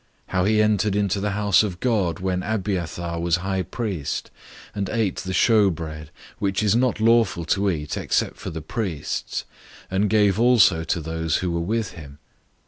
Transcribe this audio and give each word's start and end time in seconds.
002:026 0.29 0.31
How 0.33 0.43
he 0.45 0.61
entered 0.63 0.95
into 0.95 1.19
the 1.19 1.29
house 1.29 1.61
of 1.61 1.79
God 1.79 2.19
when 2.19 2.41
Abiathar 2.41 3.19
was 3.19 3.35
high 3.35 3.61
priest, 3.61 4.31
and 4.73 4.89
ate 4.89 5.17
the 5.17 5.31
show 5.31 5.69
bread, 5.69 6.09
which 6.39 6.63
is 6.63 6.75
not 6.75 6.99
lawful 6.99 7.45
to 7.45 7.69
eat 7.69 7.97
except 7.97 8.37
for 8.37 8.49
the 8.49 8.63
priests, 8.63 9.45
and 9.91 10.09
gave 10.09 10.39
also 10.39 10.83
to 10.83 11.01
those 11.01 11.35
who 11.37 11.51
were 11.51 11.59
with 11.59 11.91
him?" 11.91 12.17